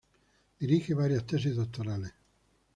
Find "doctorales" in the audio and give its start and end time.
1.55-2.11